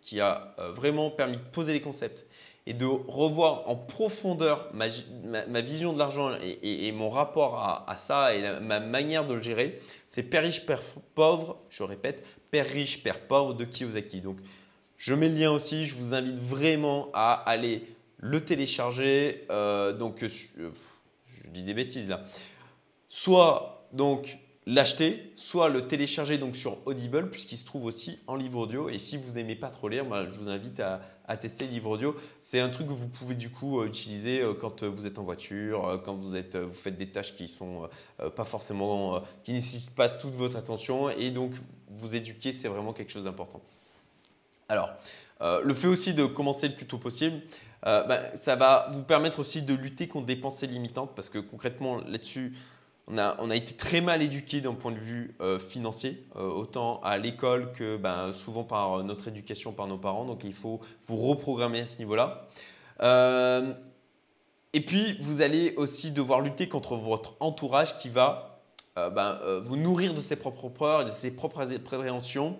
[0.01, 2.25] qui a euh, vraiment permis de poser les concepts
[2.65, 4.87] et de revoir en profondeur ma,
[5.61, 10.21] vision de l'argent et, mon rapport à, ça et ma manière de le gérer, c'est
[10.21, 10.81] Père riche, Père
[11.15, 14.19] pauvre, je répète, Père riche, Père pauvre de Kiyosaki.
[14.19, 14.39] Donc,
[14.97, 17.87] je mets le lien aussi, je vous invite vraiment à aller
[18.17, 19.45] le télécharger.
[19.49, 22.25] Euh, donc, euh, je dis des bêtises là.
[23.07, 28.59] Soit donc l'acheter, soit le télécharger donc sur Audible, puisqu'il se trouve aussi en livre
[28.59, 28.89] audio.
[28.89, 31.89] Et si vous n'aimez pas trop lire, bah, je vous invite à, tester le livre
[31.89, 32.15] audio.
[32.41, 35.19] C'est un truc que vous pouvez du coup euh, utiliser euh, quand euh, vous êtes
[35.19, 37.89] en voiture, quand vous, êtes, vous faites des tâches qui sont
[38.35, 41.09] pas forcément, qui nécessitent pas toute votre attention.
[41.09, 41.53] Et donc,
[41.89, 43.61] vous éduquer, c'est vraiment quelque chose d'important.
[44.67, 44.91] Alors,
[45.39, 47.41] le fait aussi de commencer le plus tôt possible,
[47.83, 51.97] bah, ça va vous permettre aussi de lutter contre des pensées limitantes parce que concrètement
[51.97, 52.53] là-dessus,
[53.09, 57.17] on a, été très mal éduqué d'un point de vue euh, financier, euh, autant à
[57.17, 60.25] l'école que ben, souvent par notre éducation par nos parents.
[60.25, 62.47] Donc il faut vous reprogrammer à ce niveau-là.
[63.01, 63.73] Euh,
[64.73, 68.61] et puis vous allez aussi devoir lutter contre votre entourage qui va
[68.95, 72.57] ben, vous nourrir de ses propres peurs, de ses propres préventions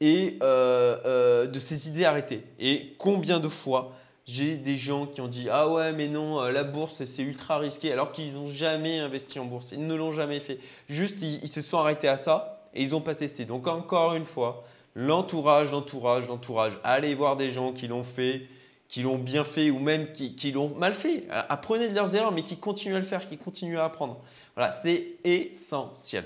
[0.00, 2.44] et de ses idées arrêtées.
[2.58, 3.92] Et combien de fois
[4.26, 7.58] j'ai des gens qui ont dit Ah ouais, mais non, euh, la bourse, c'est ultra
[7.58, 9.72] risqué, alors qu'ils n'ont jamais investi en bourse.
[9.72, 10.58] Ils ne l'ont jamais fait.
[10.88, 13.44] Juste, ils, se sont arrêtés à ça et ils n'ont pas testé.
[13.44, 16.78] Donc, encore une fois, l'entourage, l'entourage, l'entourage.
[16.84, 18.46] Allez voir des gens qui l'ont fait,
[18.88, 21.24] qui l'ont bien fait ou même qui, l'ont mal fait.
[21.30, 24.20] Apprenez de leurs erreurs, mais qui continuent à le faire, qui continuent à apprendre.
[24.54, 26.24] Voilà, c'est essentiel.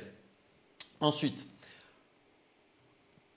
[1.00, 1.46] Ensuite,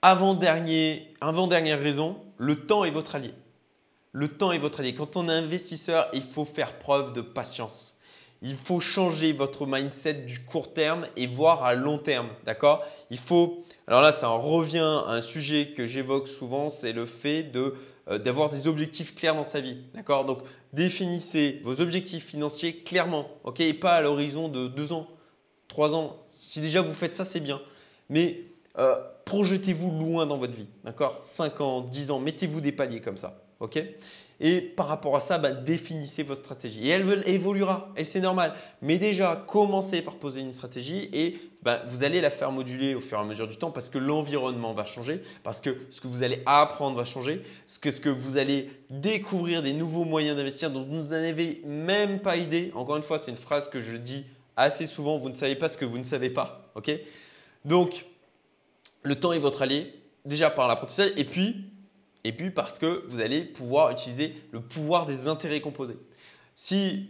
[0.02, 3.32] avant-dernière avant -dernière raison, le temps est votre allié.
[4.12, 4.94] Le temps est votre allié.
[4.94, 7.96] Quand on est investisseur, il faut faire preuve de patience.
[8.42, 12.28] Il faut changer votre mindset du court terme et voir à long terme.
[12.44, 12.82] D'accord?
[13.10, 13.64] Il faut.
[13.86, 18.48] Alors là, ça revient à un sujet que j'évoque souvent c'est le fait euh, d'avoir
[18.48, 19.76] des objectifs clairs dans sa vie.
[19.94, 20.24] D'accord?
[20.24, 20.38] Donc,
[20.72, 23.28] définissez vos objectifs financiers clairement.
[23.44, 23.60] OK?
[23.60, 25.06] Et pas à l'horizon de deux ans,
[25.68, 26.16] trois ans.
[26.26, 27.60] Si déjà vous faites ça, c'est bien.
[28.08, 28.40] Mais
[28.78, 28.96] euh,
[29.26, 30.68] projetez-vous loin dans votre vie.
[30.82, 31.18] D'accord?
[31.22, 33.44] 5 ans, 10 ans, mettez-vous des paliers comme ça.
[33.60, 33.78] OK
[34.40, 36.86] Et par rapport à ça, bah, définissez votre stratégie.
[36.86, 38.54] Et elle évoluera, et c'est normal.
[38.80, 43.00] Mais déjà, commencez par poser une stratégie et bah, vous allez la faire moduler au
[43.00, 46.08] fur et à mesure du temps parce que l'environnement va changer, parce que ce que
[46.08, 50.36] vous allez apprendre va changer, ce que, ce que vous allez découvrir des nouveaux moyens
[50.36, 52.72] d'investir dont vous n'avez même pas idée.
[52.74, 54.24] Encore une fois, c'est une phrase que je dis
[54.56, 56.70] assez souvent, vous ne savez pas ce que vous ne savez pas.
[56.74, 56.90] ok
[57.66, 58.06] Donc,
[59.02, 59.94] le temps est votre allié,
[60.24, 61.70] déjà par l'apprentissage, et puis
[62.24, 65.96] et puis parce que vous allez pouvoir utiliser le pouvoir des intérêts composés.
[66.54, 67.08] Si,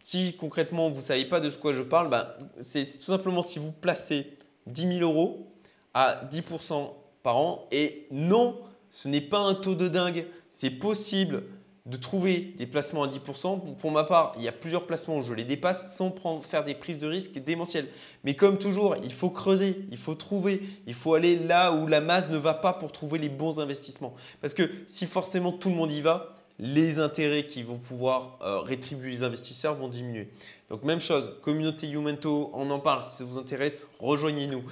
[0.00, 2.28] si concrètement vous ne savez pas de ce quoi je parle, ben,
[2.60, 5.52] c'est tout simplement si vous placez 10 000 euros
[5.94, 7.66] à 10% par an.
[7.70, 11.44] Et non, ce n'est pas un taux de dingue, c'est possible
[11.84, 13.76] de trouver des placements à 10%.
[13.76, 16.74] Pour ma part, il y a plusieurs placements où je les dépasse sans faire des
[16.74, 17.88] prises de risque démentielles.
[18.22, 22.00] Mais comme toujours, il faut creuser, il faut trouver, il faut aller là où la
[22.00, 24.14] masse ne va pas pour trouver les bons investissements.
[24.40, 28.60] Parce que si forcément tout le monde y va, les intérêts qui vont pouvoir euh,
[28.60, 30.28] rétribuer les investisseurs vont diminuer.
[30.68, 33.02] Donc même chose, communauté Youmento, on en parle.
[33.02, 34.62] Si ça vous intéresse, rejoignez-nous.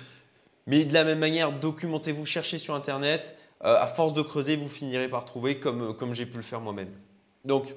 [0.68, 3.35] Mais de la même manière, documentez-vous, cherchez sur Internet.
[3.62, 6.42] Euh, à force de creuser, vous finirez par trouver comme, euh, comme j'ai pu le
[6.42, 6.90] faire moi-même.
[7.44, 7.75] Donc,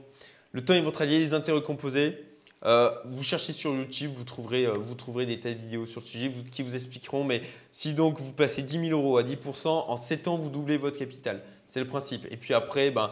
[0.53, 2.17] le temps est votre allié, les intérêts composés.
[2.63, 6.07] Euh, vous cherchez sur YouTube, vous trouverez, vous trouverez des tas de vidéos sur ce
[6.07, 7.25] sujet qui vous expliqueront.
[7.25, 7.41] Mais
[7.71, 10.97] si donc vous placez 10 000 euros à 10%, en 7 ans, vous doublez votre
[10.97, 11.43] capital.
[11.67, 12.25] C'est le principe.
[12.31, 13.11] Et puis après, ben,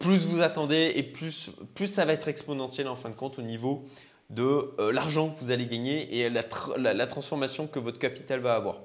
[0.00, 3.42] plus vous attendez et plus, plus ça va être exponentiel en fin de compte au
[3.42, 3.84] niveau
[4.30, 8.80] de l'argent que vous allez gagner et la transformation que votre capital va avoir.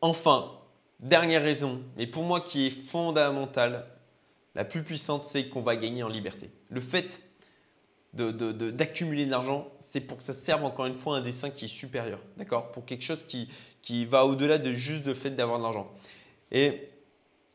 [0.00, 0.57] Enfin,
[1.00, 3.86] Dernière raison, mais pour moi qui est fondamentale,
[4.56, 6.50] la plus puissante, c'est qu'on va gagner en liberté.
[6.70, 7.22] Le fait
[8.12, 11.68] d'accumuler de, l'argent, c'est pour que ça serve encore une fois un dessin qui est
[11.68, 12.72] supérieur, d'accord?
[12.72, 13.48] Pour quelque chose qui,
[13.80, 15.88] qui va au-delà de juste le fait d'avoir de l'argent.
[16.50, 16.88] Et,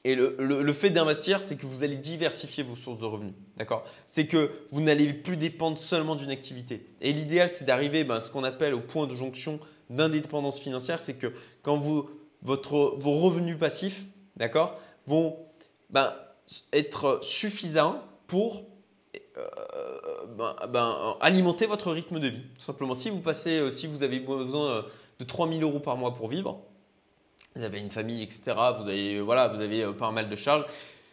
[0.05, 3.83] et le, le, fait d'investir, c'est que vous allez diversifier vos sources de revenus, d'accord?
[4.05, 6.85] C'est que vous n'allez plus dépendre seulement d'une activité.
[7.01, 11.01] Et l'idéal, c'est d'arriver ben, à ce qu'on appelle au point de jonction d'indépendance financière,
[11.01, 12.09] c'est que quand vous
[12.43, 14.77] votre, vos revenus passifs, d'accord,
[15.07, 15.37] vont
[15.89, 16.13] ben,
[16.71, 18.63] être suffisants pour
[19.37, 22.41] euh, ben, ben, alimenter votre rythme de vie.
[22.55, 24.81] Tout simplement, si vous passez, euh, si vous avez besoin euh,
[25.19, 26.61] de 3000 euros par mois pour vivre,
[27.55, 28.41] vous avez une famille, etc.,
[28.77, 30.65] vous avez, voilà, vous avez pas mal de charges,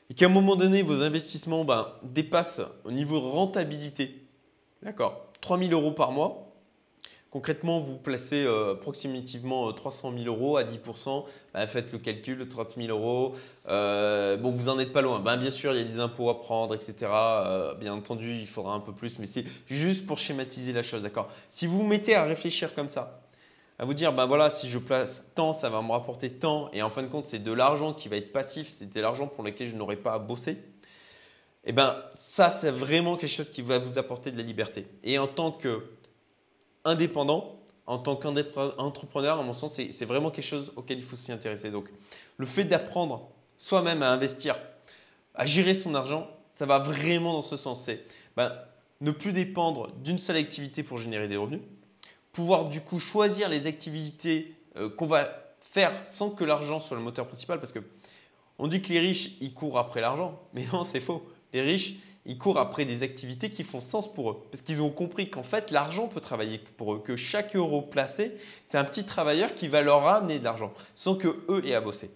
[0.08, 4.22] et qu'à un moment donné, vos investissements ben, dépassent au niveau rentabilité,
[4.82, 6.49] d'accord, 3000 euros par mois,
[7.30, 11.24] Concrètement, vous placez euh, approximativement 300 euh, 000 euros à 10%.
[11.54, 13.36] Bah, faites le calcul, 30 000 euros.
[13.68, 15.20] Euh, bon, vous en êtes pas loin.
[15.20, 16.94] Ben, bien sûr, il y a des impôts à prendre, etc.
[17.78, 21.02] bien entendu, il faudra un peu plus, mais c'est juste pour schématiser la chose.
[21.02, 21.28] D'accord?
[21.50, 23.22] Si vous vous mettez à réfléchir comme ça,
[23.78, 26.82] à vous dire, ben voilà, si je place tant, ça va me rapporter tant, et
[26.82, 29.44] en fin de compte, c'est de l'argent qui va être passif, c'est de l'argent pour
[29.44, 30.52] lequel je n'aurai pas à bosser.
[31.62, 34.86] Et eh ben ça, c'est vraiment quelque chose qui va vous apporter de la liberté.
[35.04, 35.82] Et en tant que
[36.84, 41.32] indépendant, en tant qu'entrepreneur, à mon sens, c'est vraiment quelque chose auquel il faut s'y
[41.32, 41.70] intéresser.
[41.70, 41.88] Donc,
[42.36, 44.58] le fait d'apprendre soi-même à investir,
[45.34, 47.82] à gérer son argent, ça va vraiment dans ce sens.
[47.82, 48.04] C'est
[48.36, 48.52] ben,
[49.00, 51.60] ne plus dépendre d'une seule activité pour générer des revenus,
[52.32, 57.02] pouvoir du coup choisir les activités euh, qu'on va faire sans que l'argent soit le
[57.02, 57.80] moteur principal, parce que
[58.58, 61.26] on dit que les riches, ils courent après l'argent, mais non, c'est faux.
[61.52, 61.94] Les riches,
[62.26, 64.36] ils courent après des activités qui font sens pour eux.
[64.50, 68.32] Parce qu'ils ont compris qu'en fait, l'argent peut travailler pour eux, que chaque euro placé,
[68.66, 71.80] c'est un petit travailleur qui va leur ramener de l'argent sans que eux aient à
[71.80, 72.10] bosser.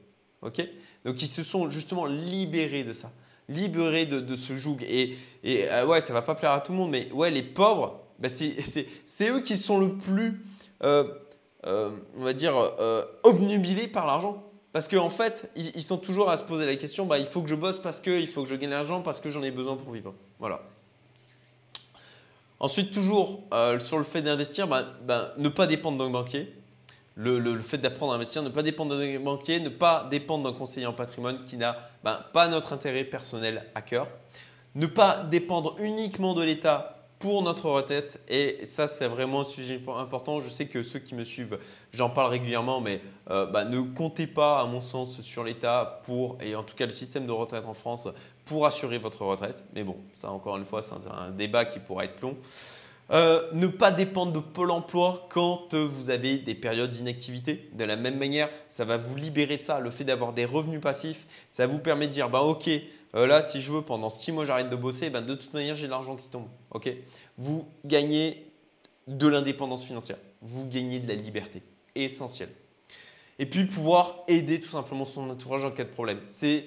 [1.05, 3.13] Donc, ils se sont justement libérés de ça,
[3.49, 4.79] libérés de, ce joug.
[4.83, 7.43] Et, et euh, ouais, ça va pas plaire à tout le monde, mais ouais, les
[7.43, 10.45] pauvres, bah, c'est eux qui sont le plus,
[10.83, 11.05] euh,
[11.67, 12.55] euh, on va dire,
[13.23, 14.44] obnubilés par l'argent.
[14.75, 17.43] Parce qu'en en fait, ils, sont toujours à se poser la question bah, il faut
[17.43, 19.53] que je bosse parce que, il faut que je gagne l'argent parce que j'en ai
[19.53, 20.13] besoin pour vivre.
[20.39, 20.63] Voilà.
[22.59, 26.53] Ensuite, toujours euh, sur le fait d'investir, bah, bah, ne pas dépendre d'un banquier.
[27.15, 30.87] Le, fait d'apprendre à investir, ne pas dépendre d'un banquier, ne pas dépendre d'un conseiller
[30.87, 34.09] en patrimoine qui n'a pas notre intérêt personnel à cœur.
[34.75, 36.94] Ne pas dépendre uniquement de l'État
[37.25, 38.21] pour notre retraite.
[38.29, 40.41] Et ça, c'est vraiment un sujet important.
[40.41, 41.59] Je sais que ceux qui me suivent,
[41.91, 46.37] j'en parle régulièrement, mais euh, bah, ne comptez pas, à mon sens, sur l'État pour,
[46.43, 48.09] et en tout cas le système de retraite en France,
[48.45, 49.65] pour assurer votre retraite.
[49.75, 52.37] Mais bon, ça, encore une fois, c'est un débat qui pourra être long.
[53.11, 57.69] Euh, ne pas dépendre de Pôle emploi quand euh, vous avez des périodes d'inactivité.
[57.75, 59.79] De la même manière, ça va vous libérer de ça.
[59.79, 62.71] Le fait d'avoir des revenus passifs, ça vous permet de dire bah, Ok,
[63.15, 65.75] euh, là, si je veux, pendant six mois, j'arrête de bosser, ben, de toute manière,
[65.75, 66.49] j'ai de l'argent qui tombe.
[66.71, 66.91] Ok?
[67.37, 68.51] Vous gagnez
[69.07, 70.19] de l'indépendance financière.
[70.41, 71.63] Vous gagnez de la liberté.
[71.95, 72.49] Essentiel.
[73.39, 76.21] Et puis, pouvoir aider tout simplement son entourage en cas de problème.
[76.31, 76.65] C'est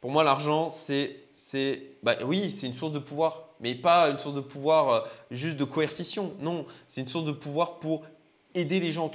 [0.00, 1.16] Pour moi, l'argent, c'est,
[2.04, 5.56] bah oui, c'est une source de pouvoir, mais pas une source de pouvoir euh, juste
[5.56, 6.34] de coercition.
[6.40, 8.02] Non, c'est une source de pouvoir pour
[8.54, 9.10] aider les gens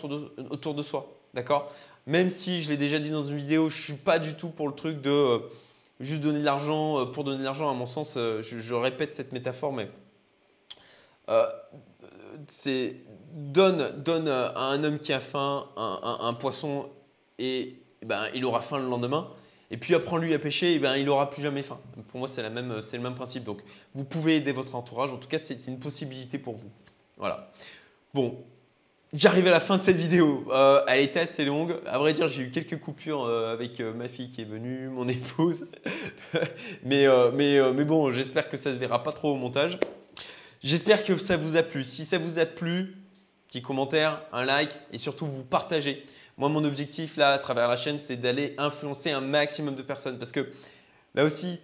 [0.50, 1.14] autour de, soi.
[1.34, 1.72] D'accord?
[2.08, 4.50] Même si je l'ai déjà dit dans une vidéo, je ne suis pas du tout
[4.50, 5.40] pour le truc de euh,
[6.00, 7.70] juste donner de l'argent pour donner de l'argent.
[7.70, 9.90] À mon sens, je, répète cette métaphore, mais
[13.34, 16.90] donne à un homme qui a faim un, poisson
[17.38, 19.30] et, ben, il aura faim le lendemain.
[19.70, 21.80] Et puis apprends-lui à pêcher, et ben, il n'aura plus jamais faim.
[22.08, 23.44] Pour moi, c'est le même principe.
[23.44, 23.62] Donc,
[23.94, 25.12] vous pouvez aider votre entourage.
[25.12, 26.72] En tout cas, c'est une possibilité pour vous.
[27.18, 27.52] Voilà.
[28.14, 28.38] Bon,
[29.14, 30.46] j'arrive à la fin de cette vidéo.
[30.52, 31.76] Euh, elle était assez longue.
[31.86, 34.88] À vrai dire, j'ai eu quelques coupures euh, avec euh, ma fille qui est venue,
[34.88, 35.68] mon épouse.
[36.84, 39.78] mais, mais, mais bon, j'espère que ça ne se verra pas trop au montage.
[40.62, 41.84] J'espère que ça vous a plu.
[41.84, 42.96] Si ça vous a plu,
[43.48, 46.06] petit commentaire, un like et surtout vous partagez.
[46.38, 50.20] Moi, mon objectif là, à travers la chaîne, c'est d'aller influencer un maximum de personnes
[50.20, 50.48] parce que
[51.16, 51.60] là aussi,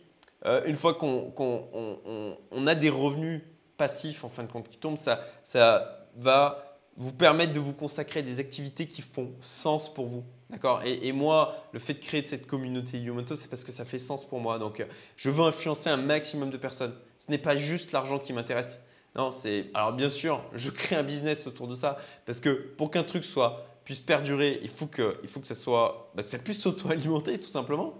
[0.45, 3.41] euh, une fois qu'on a des revenus
[3.77, 8.19] passifs en fin de compte qui tombent, ça, ça va vous permettre de vous consacrer
[8.19, 10.23] à des activités qui font sens pour vous.
[10.49, 10.81] D'accord?
[10.85, 14.23] Et, moi, le fait de créer cette communauté Yomoto, c'est parce que ça fait sens
[14.25, 14.59] pour moi.
[14.59, 14.85] Donc,
[15.17, 16.93] je veux influencer un maximum de personnes.
[17.17, 18.79] Ce n'est pas juste l'argent qui m'intéresse.
[19.15, 19.71] Non, c'est.
[19.73, 23.23] Alors, bien sûr, je crée un business autour de ça parce que pour qu'un truc
[23.23, 27.39] soit puisse perdurer, il faut que, il faut que ça soit, bah, ça puisse s'auto-alimenter
[27.39, 27.93] tout simplement.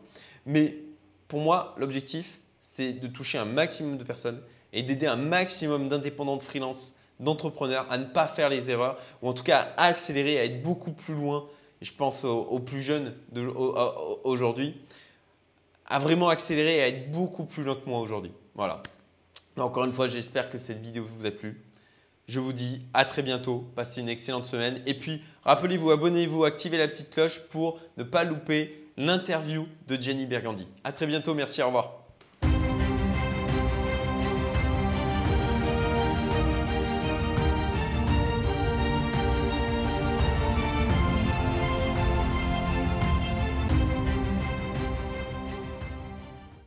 [0.46, 0.78] Mais
[1.28, 4.42] pour moi, l'objectif, c'est de toucher un maximum de personnes
[4.72, 9.30] et d'aider un maximum d'indépendants de freelance, d'entrepreneurs à ne pas faire les erreurs ou
[9.30, 11.48] en tout cas à accélérer, à être beaucoup plus loin
[11.84, 13.14] je pense aux, plus jeunes
[14.24, 14.76] aujourd'hui,
[15.86, 18.32] à vraiment accélérer et à être beaucoup plus loin que moi aujourd'hui.
[18.56, 18.82] Voilà.
[19.58, 21.62] Encore une fois, j'espère que cette vidéo vous a plu.
[22.28, 23.70] Je vous dis à très bientôt.
[23.76, 24.82] Passez une excellente semaine.
[24.86, 30.26] Et puis, rappelez-vous, abonnez-vous, activez la petite cloche pour ne pas louper l'interview de Jenny
[30.26, 30.68] Bergandi.
[30.84, 31.34] À très bientôt.
[31.34, 31.62] Merci.
[31.62, 32.03] Au revoir.